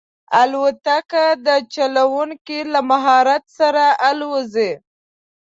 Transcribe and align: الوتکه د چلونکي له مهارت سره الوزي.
الوتکه 0.41 1.25
د 1.45 1.47
چلونکي 1.73 2.59
له 2.73 2.79
مهارت 2.91 3.43
سره 3.59 3.85
الوزي. 4.09 4.71